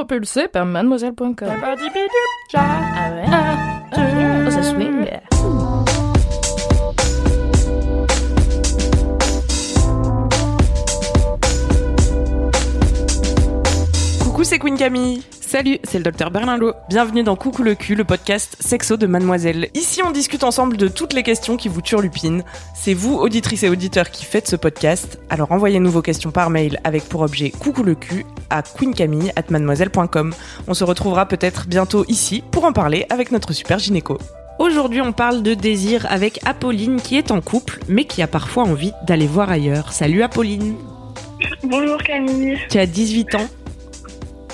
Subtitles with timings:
[0.00, 1.34] Propulsé par mademoiselle.com.
[1.42, 3.24] Ah ouais.
[3.92, 5.06] Oh, ça swing.
[14.22, 15.22] Coucou, c'est Queen Camille.
[15.50, 16.74] Salut, c'est le docteur Berlinlot.
[16.88, 19.68] Bienvenue dans Coucou le cul, le podcast sexo de Mademoiselle.
[19.74, 22.44] Ici, on discute ensemble de toutes les questions qui vous turlupinent.
[22.72, 25.18] C'est vous, auditrices et auditeurs, qui faites ce podcast.
[25.28, 30.32] Alors envoyez-nous vos questions par mail avec pour objet Coucou le cul à queencamille@mademoiselle.com.
[30.68, 34.18] On se retrouvera peut-être bientôt ici pour en parler avec notre super gynéco.
[34.60, 38.62] Aujourd'hui, on parle de désir avec Apolline qui est en couple, mais qui a parfois
[38.62, 39.92] envie d'aller voir ailleurs.
[39.92, 40.76] Salut Apolline.
[41.64, 43.48] Bonjour Camille, Tu as 18 ans.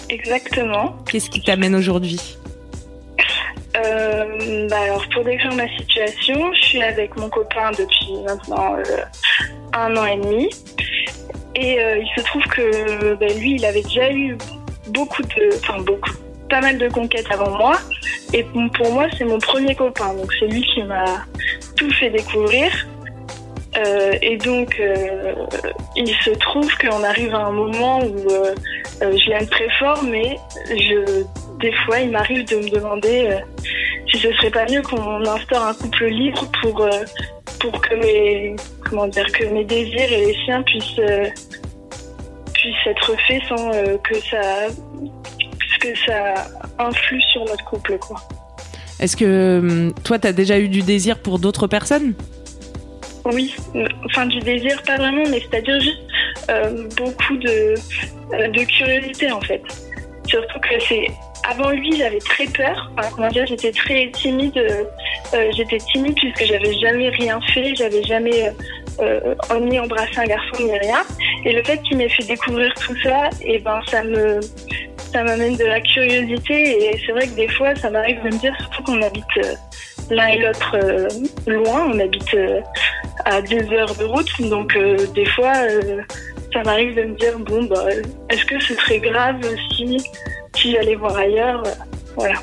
[0.09, 0.97] Exactement.
[1.11, 2.37] Qu'est-ce qui t'amène aujourd'hui
[3.77, 8.83] Euh, bah alors pour décrire ma situation, je suis avec mon copain depuis maintenant euh,
[9.75, 10.51] un an et demi.
[11.55, 14.37] Et euh, il se trouve que bah, lui, il avait déjà eu
[14.89, 15.51] beaucoup de...
[15.57, 16.13] Enfin beaucoup,
[16.51, 17.77] pas mal de conquêtes avant moi.
[18.33, 20.15] Et pour moi, c'est mon premier copain.
[20.15, 21.05] Donc c'est lui qui m'a
[21.77, 22.71] tout fait découvrir.
[23.77, 25.35] Euh, et donc, euh,
[25.97, 28.27] il se trouve qu'on arrive à un moment où
[29.01, 30.37] je l'aime très fort, mais
[30.71, 31.25] je,
[31.61, 33.39] des fois, il m'arrive de me demander euh,
[34.11, 36.91] si ce serait pas mieux qu'on instaure un couple libre pour, euh,
[37.61, 38.57] pour que mes,
[38.89, 41.27] comment dire, que mes désirs et les siens puissent, euh,
[42.55, 44.67] puissent être faits sans euh, que ça,
[45.81, 46.35] que ça
[46.79, 48.17] influe sur notre couple, quoi.
[48.99, 52.15] Est-ce que hum, toi, t'as déjà eu du désir pour d'autres personnes?
[53.33, 56.16] Oui, euh, enfin du désir, pas vraiment, mais c'est-à-dire juste euh,
[56.97, 57.75] beaucoup de,
[58.33, 59.63] euh, de curiosité en fait.
[60.27, 61.07] Surtout que c'est
[61.49, 62.91] avant lui, j'avais très peur.
[63.15, 64.57] Comment dire, j'étais très timide.
[64.57, 64.85] euh,
[65.35, 68.51] euh, j'étais timide puisque j'avais jamais rien fait, j'avais jamais
[69.01, 71.03] euh, euh, ni embrassé un garçon ni rien.
[71.45, 74.41] Et le fait qu'il m'ait fait découvrir tout ça, et ben ça me
[75.13, 76.87] ça m'amène de la curiosité.
[76.91, 79.55] Et c'est vrai que des fois, ça m'arrive de me dire, surtout qu'on habite euh,
[80.11, 81.09] l'un et l'autre euh,
[81.47, 82.61] loin, on habite euh,
[83.25, 84.31] à deux heures de route.
[84.41, 86.03] Donc euh, des fois, euh,
[86.57, 87.85] ça m'arrive de me dire bon bah
[88.31, 89.43] est-ce que ce serait grave
[89.77, 89.99] si
[90.57, 91.63] si j'allais voir ailleurs?
[92.17, 92.39] Voilà.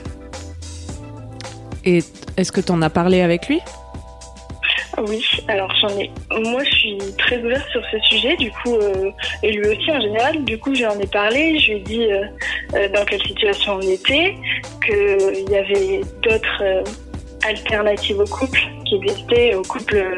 [1.84, 2.00] Et
[2.38, 3.59] est-ce que t'en as parlé avec lui?
[5.00, 6.12] Oui, alors j'en ai.
[6.29, 9.09] Moi, je suis très ouverte sur ce sujet, du coup, euh,
[9.41, 10.44] et lui aussi en général.
[10.44, 11.57] Du coup, j'en ai parlé.
[11.57, 12.23] Je lui ai dit euh,
[12.75, 14.35] euh, dans quelle situation on était,
[14.85, 16.84] qu'il y avait d'autres euh,
[17.44, 20.16] alternatives au couple qui existaient, au couple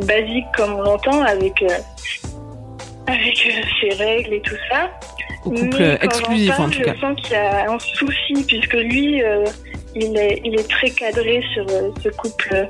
[0.00, 1.64] basique comme on l'entend, avec
[3.10, 4.90] avec euh, ses règles et tout ça.
[5.44, 6.94] Au couple Mais quand exclusif parle, en tout cas.
[6.94, 9.44] Je sens qu'il y a un souci puisque lui, euh,
[9.94, 12.68] il, est, il est très cadré sur euh, ce couple,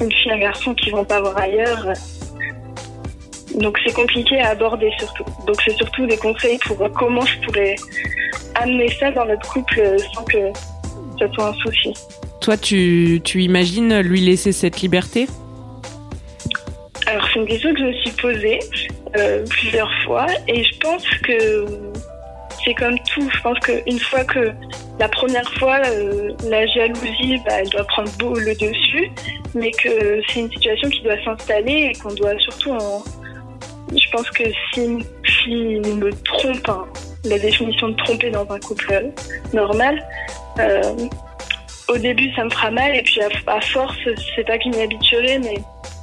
[0.00, 1.92] une fille et un garçon qui vont pas voir ailleurs.
[3.54, 5.24] Donc c'est compliqué à aborder surtout.
[5.46, 7.76] Donc c'est surtout des conseils pour comment je pourrais
[8.56, 10.52] amener ça dans notre couple sans que
[11.18, 11.94] ça soit un souci.
[12.40, 15.28] Toi, tu, tu imagines lui laisser cette liberté?
[17.14, 18.58] Alors c'est une question que je me suis posée
[19.16, 21.64] euh, plusieurs fois et je pense que
[22.64, 23.30] c'est comme tout.
[23.32, 24.50] Je pense qu'une fois que
[24.98, 29.12] la première fois, euh, la jalousie, bah, elle doit prendre le dessus,
[29.54, 32.76] mais que c'est une situation qui doit s'installer et qu'on doit surtout.
[33.92, 34.42] Je pense que
[34.72, 36.68] si une fille me trompe,
[37.24, 39.12] la définition de tromper dans un couple
[39.52, 40.04] normal,
[40.58, 40.82] euh,
[41.86, 43.96] au début ça me fera mal et puis à, à force,
[44.34, 45.54] c'est pas qu'il m'y habituerai, mais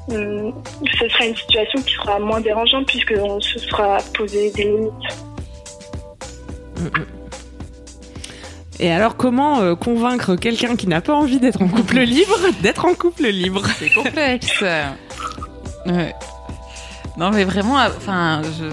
[0.10, 4.94] ce sera une situation qui sera moins dérangeante puisqu'on se sera posé des limites.
[8.80, 12.86] Et alors, comment euh, convaincre quelqu'un qui n'a pas envie d'être en couple libre d'être
[12.86, 13.62] en couple libre?
[13.78, 14.64] C'est complexe.
[15.84, 16.14] Ouais.
[17.22, 18.66] Non, mais vraiment, euh, enfin, je,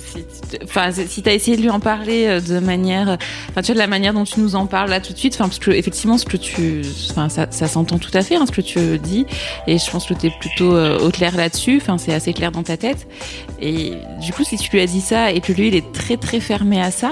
[0.00, 0.24] si,
[0.64, 3.16] enfin, si t'as essayé de lui en parler euh, de manière,
[3.48, 5.34] enfin, tu vois, de la manière dont tu nous en parles là tout de suite,
[5.34, 8.50] enfin, parce que effectivement, ce que tu, enfin, ça, s'entend tout à fait, hein, ce
[8.50, 9.24] que tu dis,
[9.68, 12.64] et je pense que t'es plutôt euh, au clair là-dessus, enfin, c'est assez clair dans
[12.64, 13.06] ta tête.
[13.60, 16.16] Et du coup, si tu lui as dit ça et que lui, il est très
[16.16, 17.10] très fermé à ça,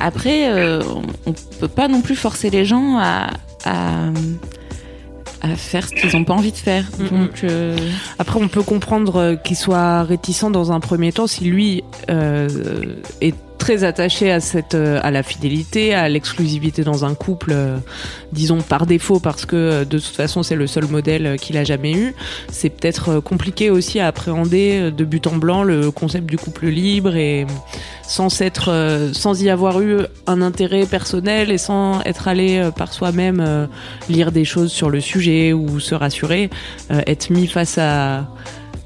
[0.00, 3.30] après, on, on peut pas non plus forcer les gens à
[5.50, 6.84] à faire ce qu'ils ont pas envie de faire.
[6.98, 7.76] Donc, euh,
[8.18, 12.48] Après, on peut comprendre euh, qu'il soit réticent dans un premier temps si lui euh,
[13.20, 17.78] est très attaché à cette euh, à la fidélité, à l'exclusivité dans un couple, euh,
[18.32, 21.64] disons par défaut parce que euh, de toute façon c'est le seul modèle qu'il a
[21.64, 22.14] jamais eu.
[22.50, 27.16] C'est peut-être compliqué aussi à appréhender de but en blanc le concept du couple libre
[27.16, 27.46] et
[28.02, 32.92] sans s'être euh, sans y avoir eu un intérêt personnel et sans être allé par
[32.92, 33.68] soi-même
[34.08, 36.50] lire des choses sur le sujet ou se rassurer,
[36.90, 38.28] être mis face à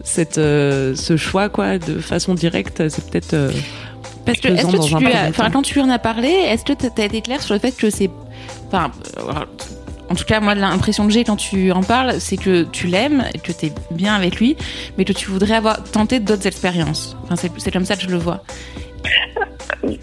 [0.02, 3.36] cette ce choix quoi de façon directe, c'est peut-être
[4.32, 5.50] Parce que, pesant est-ce que dans tu un lui as, premier enfin, temps.
[5.52, 7.90] quand tu lui en as parlé, est-ce que t'as été clair sur le fait que
[7.90, 8.10] c'est,
[8.68, 9.32] enfin, euh,
[10.08, 13.24] en tout cas, moi, l'impression que j'ai quand tu en parles, c'est que tu l'aimes,
[13.44, 14.56] que t'es bien avec lui,
[14.98, 17.16] mais que tu voudrais avoir tenté d'autres expériences.
[17.22, 18.42] Enfin, c'est, c'est comme ça que je le vois.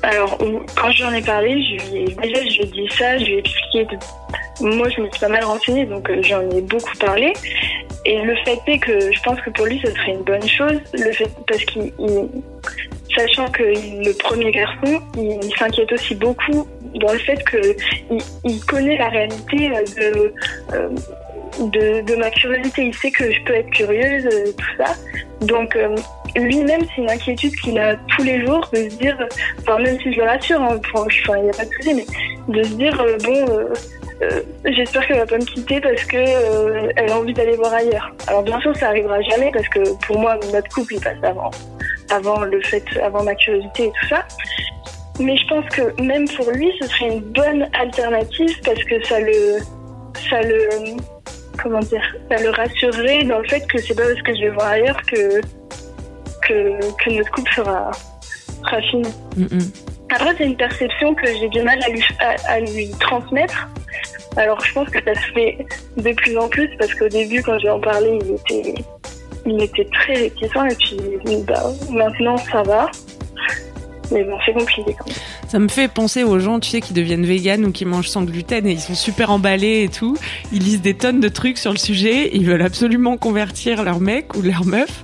[0.01, 0.37] Alors,
[0.75, 3.33] quand j'en ai parlé, je lui ai, déjà, je lui ai dit ça, je lui
[3.33, 3.85] ai expliqué.
[3.85, 7.33] de- Moi, je me suis pas mal renseignée, donc euh, j'en ai beaucoup parlé.
[8.05, 10.79] Et le fait est que je pense que pour lui, ce serait une bonne chose,
[10.93, 12.29] le fait, parce qu'il, il-
[13.17, 17.75] sachant que le premier garçon, il, s'inquiète aussi beaucoup dans le fait que
[18.11, 20.33] il, il connaît la réalité euh, de,
[20.73, 20.89] euh,
[21.59, 22.85] de, de ma curiosité.
[22.85, 24.93] Il sait que je peux être curieuse, euh, tout ça.
[25.41, 25.77] Donc,
[26.39, 29.17] lui-même, c'est une inquiétude qu'il a tous les jours de se dire,
[29.59, 32.05] enfin, même si je le rassure, hein, enfin, il n'y a pas de souci, mais
[32.53, 33.73] de se dire, euh, bon, euh,
[34.21, 36.17] euh, j'espère qu'elle va pas me quitter parce que
[36.95, 38.11] elle a envie d'aller voir ailleurs.
[38.27, 41.51] Alors, bien sûr, ça arrivera jamais parce que pour moi, notre couple, il passe avant,
[42.09, 44.25] avant le fait, avant ma curiosité et tout ça.
[45.19, 49.19] Mais je pense que même pour lui, ce serait une bonne alternative parce que ça
[49.19, 49.57] le,
[50.29, 50.69] ça le,
[51.61, 54.49] comment dire, ça le rassurerait dans le fait que c'est pas parce que je vais
[54.49, 55.41] voir ailleurs que
[56.47, 57.91] que, que notre couple sera,
[58.63, 59.09] sera fini.
[59.35, 59.71] Mm, mm.
[60.09, 63.67] Après, c'est une perception que j'ai du mal à lui, à, à lui transmettre.
[64.37, 65.65] Alors, je pense que ça se fait
[65.97, 68.75] de plus en plus parce qu'au début, quand j'ai en parlé, il était,
[69.45, 72.89] il était très réticent et puis bah, maintenant, ça va.
[74.11, 75.17] Mais bon, c'est compliqué quand même.
[75.47, 78.23] Ça me fait penser aux gens, tu sais, qui deviennent véganes ou qui mangent sans
[78.23, 80.17] gluten et ils sont super emballés et tout.
[80.51, 82.35] Ils lisent des tonnes de trucs sur le sujet.
[82.35, 85.03] Ils veulent absolument convertir leur mec ou leur meuf.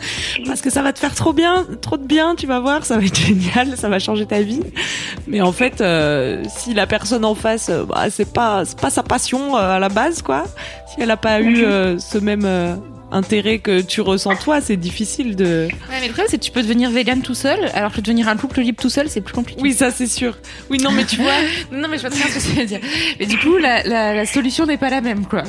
[0.46, 2.96] Parce que ça va te faire trop bien, trop de bien, tu vas voir, ça
[2.98, 4.62] va être génial, ça va changer ta vie.
[5.26, 9.56] Mais en fait, euh, si la personne en face, euh, bah, c'est pas, sa passion
[9.56, 10.44] euh, à la base, quoi.
[10.88, 11.64] Si elle a pas eu
[11.98, 12.46] ce même
[13.12, 15.68] intérêt que tu ressens toi, c'est difficile de.
[15.70, 18.28] Ouais, mais le problème, c'est que tu peux devenir vegan tout seul, alors que devenir
[18.28, 19.60] un couple libre tout seul, c'est plus compliqué.
[19.62, 20.36] Oui, ça c'est sûr.
[20.70, 21.32] Oui, non, mais tu vois.
[21.72, 22.80] Non, mais je vois très bien ce que tu veux dire.
[23.20, 25.42] Mais du coup, la, la, la solution n'est pas la même, quoi.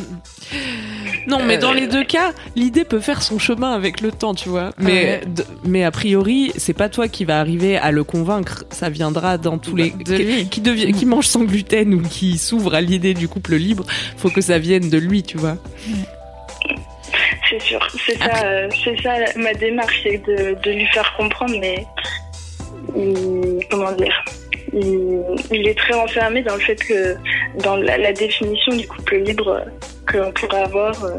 [1.27, 4.33] Non, mais Euh, dans les deux cas, l'idée peut faire son chemin avec le temps,
[4.35, 4.71] tu vois.
[4.77, 5.21] Mais, Ouais.
[5.25, 8.65] d- mais a priori, c'est pas toi qui va arriver à le convaincre.
[8.71, 10.49] Ça viendra dans tous les De qui, lui.
[10.49, 13.85] qui, devient- qui mange sans gluten ou qui s'ouvre à l'idée du couple libre.
[14.17, 15.57] Faut que ça vienne de lui, tu vois.
[17.59, 17.87] C'est sûr.
[18.05, 21.85] C'est ça, euh, c'est ça ma démarche, c'est de, de lui faire comprendre, mais
[22.95, 24.23] il- comment dire
[24.75, 25.21] il,
[25.51, 27.15] il est très enfermé dans le fait que
[27.63, 29.69] dans la, la définition du couple libre euh,
[30.07, 31.11] que l'on pourrait avoir, euh,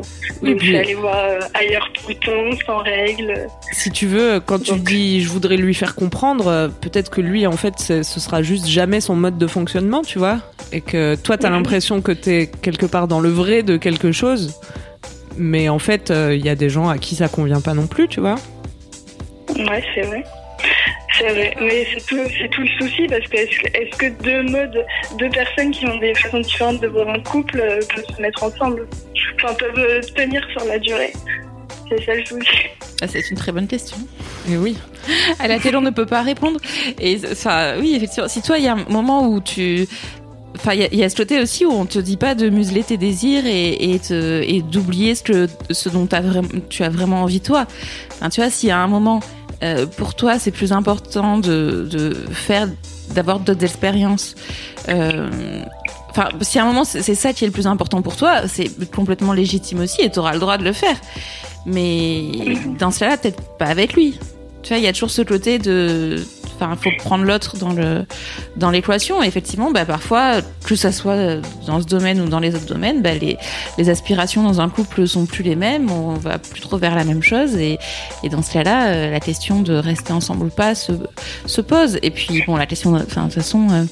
[0.43, 1.17] donc aller voir
[1.55, 3.47] ailleurs tout le temps, sans règles.
[3.73, 7.57] Si tu veux, quand tu dis je voudrais lui faire comprendre, peut-être que lui, en
[7.57, 10.39] fait, ce sera juste jamais son mode de fonctionnement, tu vois?
[10.73, 14.55] Et que toi, t'as l'impression que t'es quelque part dans le vrai de quelque chose.
[15.37, 17.87] Mais en fait, euh, il y a des gens à qui ça convient pas non
[17.87, 18.37] plus, tu vois.
[19.57, 20.25] Ouais, c'est vrai.
[21.19, 24.23] C'est vrai, mais c'est tout, c'est tout le souci parce que est-ce, que est-ce que
[24.23, 24.85] deux modes,
[25.19, 28.43] deux personnes qui ont des façons différentes de voir un couple euh, peuvent se mettre
[28.43, 28.89] ensemble?
[29.37, 31.13] Enfin, peuvent euh, tenir sur la durée
[31.89, 32.49] C'est ça le souci.
[33.01, 33.97] Ah, c'est une très bonne question.
[34.51, 34.77] Et oui.
[35.39, 36.59] à laquelle on ne peut pas répondre.
[36.99, 39.87] Et ça, oui, effectivement, si toi, il y a un moment où tu,
[40.57, 42.97] enfin, il y, a- ce côté aussi où on te dit pas de museler tes
[42.97, 44.01] désirs et,
[44.71, 46.07] d'oublier ce ce dont
[46.69, 47.67] tu as vraiment envie toi.
[48.31, 49.21] Tu vois, s'il y un moment,
[49.63, 52.69] euh, pour toi, c'est plus important de, faire,
[53.15, 54.35] d'avoir d'autres expériences.
[54.89, 55.63] Euh,
[56.17, 58.71] Enfin, si à un moment c'est ça qui est le plus important pour toi, c'est
[58.93, 60.95] complètement légitime aussi et tu auras le droit de le faire.
[61.67, 62.23] Mais
[62.79, 64.21] dans ce cas-là, peut-être pas avec lui.
[64.63, 66.23] Tu vois, il y a toujours ce côté de,
[66.65, 68.05] enfin, faut prendre l'autre dans le
[68.57, 69.23] dans l'équation.
[69.23, 73.15] Effectivement, bah parfois, que ça soit dans ce domaine ou dans les autres domaines, bah
[73.15, 73.37] les
[73.79, 75.91] les aspirations dans un couple sont plus les mêmes.
[75.91, 77.57] On va plus trop vers la même chose.
[77.57, 77.79] Et
[78.31, 80.93] dans ce cas-là, euh, la question de rester ensemble ou pas se
[81.47, 81.99] se pose.
[82.03, 83.69] Et puis bon, la question, de- toute façon.
[83.71, 83.85] euh,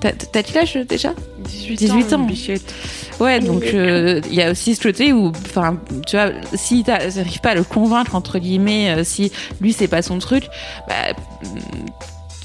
[0.00, 1.12] t'as quel âge déjà?
[1.44, 2.18] 18 ans.
[2.20, 2.74] bichette.
[3.20, 7.40] Ouais, donc euh, il y a aussi ce côté où, enfin, tu vois, si t'arrives
[7.42, 9.30] pas à le convaincre entre guillemets, euh, si
[9.60, 10.44] lui c'est pas son truc,
[10.88, 11.12] bah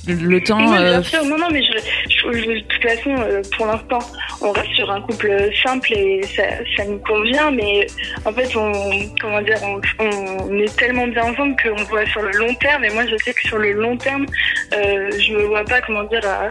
[0.07, 0.71] mm, le temps.
[0.71, 1.25] Oui, euh, bien sûr.
[1.25, 1.71] Non, non, mais je,
[2.09, 3.99] je- je- de toute façon, euh, pour l'instant,
[4.41, 6.43] on reste sur un couple simple et ça,
[6.77, 7.87] ça nous convient, mais
[8.23, 8.71] en fait, on,
[9.19, 9.81] comment dire, on,
[10.49, 12.83] on est tellement bien ensemble qu'on voit sur le long terme.
[12.85, 14.25] Et moi, je sais que sur le long terme,
[14.75, 16.49] euh, je me vois pas, comment dire, à,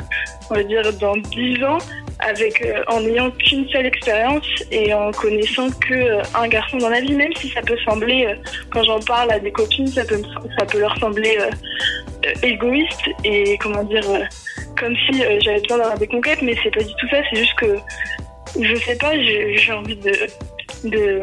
[0.51, 1.79] on va dire dans 10 ans,
[2.21, 6.89] avec euh, en n'ayant qu'une seule expérience et en connaissant que euh, un garçon dans
[6.89, 8.35] la vie, même si ça peut sembler, euh,
[8.71, 10.21] quand j'en parle à des copines, ça peut,
[10.59, 11.51] ça peut leur sembler euh,
[12.27, 14.25] euh, égoïste et comment dire, euh,
[14.79, 17.19] comme si j'avais besoin d'avoir des conquêtes, mais c'est pas du tout ça.
[17.31, 17.77] C'est juste que
[18.61, 20.13] je sais pas, j'ai envie de
[20.85, 21.23] de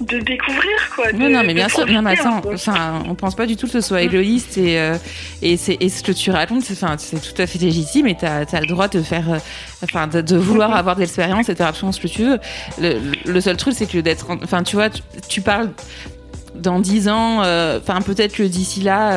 [0.00, 1.12] de découvrir quoi.
[1.12, 1.86] Non, de- non, mais bien sûr.
[1.88, 4.96] Un attends, enfin, on pense pas du tout que ce soit égoïste et euh,
[5.42, 8.16] et c'est et ce que tu racontes, c'est enfin, c'est tout à fait légitime et
[8.16, 9.38] t'as as le droit de faire, euh,
[9.84, 12.38] enfin, de, de vouloir avoir de l'expérience et de faire absolument ce que tu veux.
[12.80, 15.70] Le, le seul truc, c'est que d'être, en- enfin, tu vois, tu, tu parles
[16.54, 19.16] dans dix ans, euh, enfin, peut-être que d'ici là.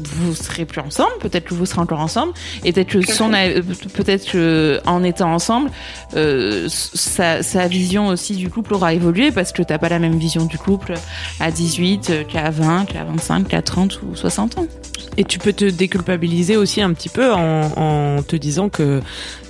[0.00, 2.32] Euh, vous serez plus ensemble, peut-être que vous serez encore ensemble,
[2.64, 3.62] et peut-être que son, euh,
[3.94, 5.70] peut-être que en étant ensemble,
[6.14, 10.18] euh, sa, sa vision aussi du couple aura évolué parce que t'as pas la même
[10.18, 10.94] vision du couple
[11.40, 14.66] à 18 euh, qu'à 20, qu'à 25, qu'à 30 ou 60 ans.
[15.18, 19.00] Et tu peux te déculpabiliser aussi un petit peu en, en te disant que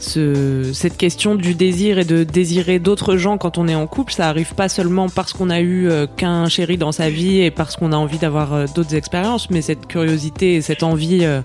[0.07, 4.13] ce, cette question du désir et de désirer d'autres gens quand on est en couple,
[4.13, 7.51] ça arrive pas seulement parce qu'on a eu euh, qu'un chéri dans sa vie et
[7.51, 11.41] parce qu'on a envie d'avoir euh, d'autres expériences, mais cette curiosité et cette envie euh,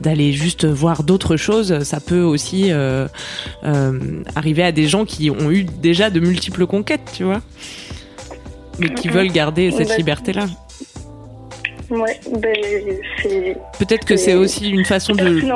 [0.00, 3.06] d'aller juste voir d'autres choses, ça peut aussi euh,
[3.64, 3.98] euh,
[4.34, 7.40] arriver à des gens qui ont eu déjà de multiples conquêtes, tu vois,
[8.78, 10.46] mais qui veulent garder cette Bah, liberté-là.
[11.88, 12.56] Ouais, ben
[13.22, 15.46] c'est Peut-être que c'est aussi une façon de me- C'est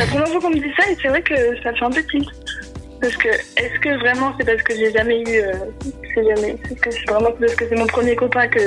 [0.00, 2.02] la première fois qu'on me dit ça et c'est vrai que ça fait un peu
[2.10, 2.26] tilt.
[3.00, 5.52] Parce que est-ce que vraiment c'est parce que j'ai jamais eu, euh,
[6.14, 8.58] c'est jamais, que c'est vraiment parce que c'est mon premier copain que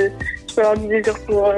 [0.48, 1.56] je peux avoir du désir pour euh,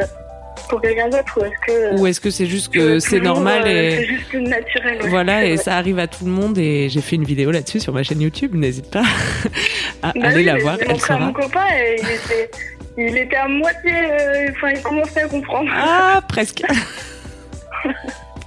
[0.68, 3.62] pour quelqu'un d'autre ou est-ce que Ou est-ce que c'est juste que c'est toujours, normal
[3.66, 5.02] euh, et c'est juste naturel.
[5.02, 7.50] ouais, voilà c'est et ça arrive à tout le monde et j'ai fait une vidéo
[7.50, 9.02] là-dessus sur ma chaîne YouTube, n'hésite pas
[10.02, 11.26] à Bah aller oui, la voir, elle montré à sera.
[11.26, 12.50] mon copain et il était,
[12.98, 15.70] il était à moitié, euh, enfin il commençait à comprendre.
[15.74, 16.62] Ah, presque.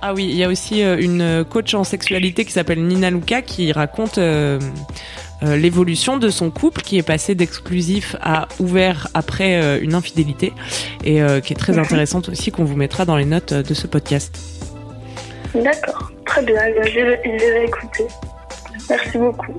[0.01, 3.41] Ah oui, il y a aussi euh, une coach en sexualité qui s'appelle Nina Luca
[3.41, 4.57] qui raconte euh,
[5.43, 10.53] euh, l'évolution de son couple qui est passé d'exclusif à ouvert après euh, une infidélité
[11.03, 13.87] et euh, qui est très intéressante aussi qu'on vous mettra dans les notes de ce
[13.87, 14.37] podcast.
[15.55, 18.05] D'accord, très bien, eh je vais, je vais écouter.
[18.89, 19.53] Merci beaucoup.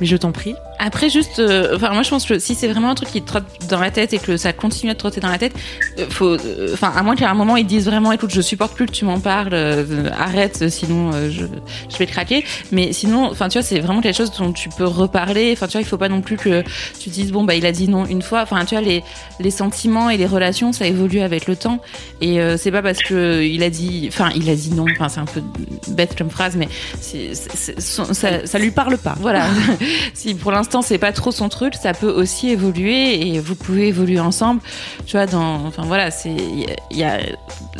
[0.00, 0.54] Mais je t'en prie.
[0.78, 3.26] Après, juste, euh, enfin, moi, je pense que si c'est vraiment un truc qui te
[3.26, 5.52] trotte dans la tête et que ça continue à te trotter dans la tête,
[5.98, 8.74] euh, faut, euh, enfin, à moins qu'à un moment ils disent vraiment, écoute, je supporte
[8.74, 11.46] plus que tu m'en parles, euh, arrête, sinon euh, je,
[11.90, 12.44] je vais craquer.
[12.70, 15.50] Mais sinon, enfin, tu vois, c'est vraiment quelque chose dont tu peux reparler.
[15.52, 16.62] Enfin, tu vois, il faut pas non plus que
[17.00, 18.42] tu dises, bon, bah, il a dit non une fois.
[18.42, 19.02] Enfin, tu vois, les,
[19.40, 21.80] les sentiments et les relations, ça évolue avec le temps.
[22.20, 24.84] Et euh, c'est pas parce que il a dit, enfin, il a dit non.
[24.92, 25.42] Enfin, c'est un peu
[25.88, 26.68] bête comme phrase, mais
[27.00, 27.34] c'est-
[27.80, 29.16] son- ça, Ça lui parle pas.
[29.20, 29.46] voilà.
[30.14, 33.88] si pour l'instant c'est pas trop son truc, ça peut aussi évoluer et vous pouvez
[33.88, 34.60] évoluer ensemble.
[35.06, 37.18] Tu vois, dans, enfin voilà, c'est, il y a- il y a,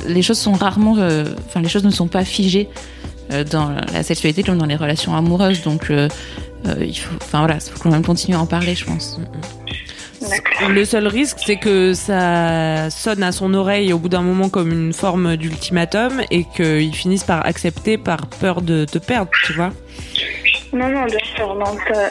[0.07, 2.69] les choses sont rarement, euh, enfin les choses ne sont pas figées
[3.33, 5.63] euh, dans la sexualité comme dans les relations amoureuses.
[5.63, 6.09] Donc euh,
[6.81, 9.19] il faut, enfin voilà, il faut quand même continuer à en parler, je pense.
[10.21, 10.69] D'accord.
[10.71, 14.73] Le seul risque, c'est que ça sonne à son oreille au bout d'un moment comme
[14.73, 19.71] une forme d'ultimatum et qu'il finisse par accepter par peur de te perdre, tu vois.
[20.73, 22.11] Non, non, bien sûr, non, ça,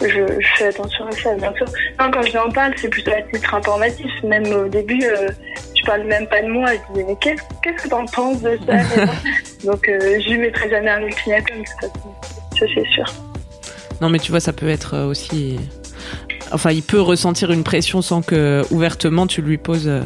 [0.00, 1.66] je, je fais attention à ça, bien sûr.
[2.00, 4.10] Non, quand je lui en parle, c'est plutôt à titre informatif.
[4.24, 5.28] Même au début, euh,
[5.76, 6.70] je parle même pas de moi.
[6.72, 8.76] Je dis, mais qu'est-ce qu'est-ce que t'en penses de ça?
[9.64, 12.14] Donc, euh, je lui mettrai jamais un ultimatum, façon.
[12.58, 13.04] Ça, c'est sûr.
[14.00, 15.58] Non, mais tu vois, ça peut être euh, aussi.
[16.50, 20.02] Enfin, il peut ressentir une pression sans que ouvertement tu lui poses euh,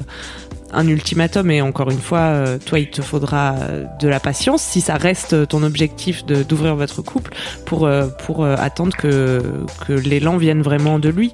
[0.73, 1.51] un ultimatum.
[1.51, 4.97] Et encore une fois, euh, toi, il te faudra euh, de la patience si ça
[4.97, 7.33] reste ton objectif d'ouvrir votre couple
[7.65, 9.43] pour euh, pour euh, attendre que
[9.87, 11.33] que l'élan vienne vraiment de lui.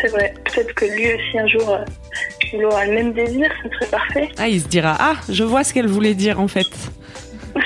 [0.00, 0.34] C'est vrai.
[0.44, 1.84] Peut-être que lui aussi, un jour, euh,
[2.52, 4.28] il aura le même désir, ce serait parfait.
[4.38, 6.68] Ah, il se dira ah, je vois ce qu'elle voulait dire en fait.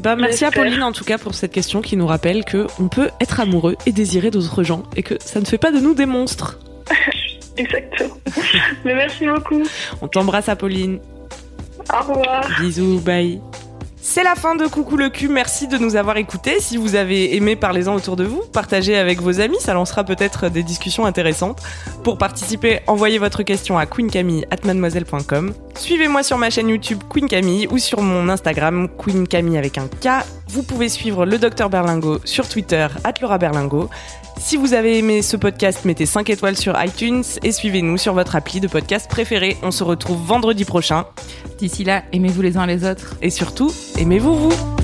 [0.00, 0.50] Bah, merci à.
[0.50, 3.76] Pauline en tout cas pour cette question qui nous rappelle que on peut être amoureux
[3.84, 6.58] et désirer d'autres gens et que ça ne fait pas de nous des monstres.
[7.60, 8.16] Exactement.
[8.84, 9.62] mais merci beaucoup.
[10.00, 11.00] On t'embrasse Apolline.
[11.92, 12.46] Au revoir.
[12.60, 13.40] Bisous, bye.
[14.02, 15.28] C'est la fin de Coucou le cul.
[15.28, 16.58] Merci de nous avoir écoutés.
[16.60, 18.42] Si vous avez aimé, parlez-en autour de vous.
[18.52, 19.58] Partagez avec vos amis.
[19.60, 21.60] Ça lancera peut-être des discussions intéressantes.
[22.02, 25.52] Pour participer, envoyez votre question à queencamille@mademoiselle.com.
[25.76, 29.86] Suivez-moi sur ma chaîne YouTube Queen Camille ou sur mon Instagram Queen Camille avec un
[29.86, 30.24] K.
[30.52, 32.88] Vous pouvez suivre le docteur Berlingo sur Twitter,
[33.22, 33.88] Laura Berlingo.
[34.36, 38.34] Si vous avez aimé ce podcast, mettez 5 étoiles sur iTunes et suivez-nous sur votre
[38.34, 39.56] appli de podcast préféré.
[39.62, 41.06] On se retrouve vendredi prochain.
[41.58, 43.14] D'ici là, aimez-vous les uns les autres.
[43.22, 44.79] Et surtout, aimez-vous vous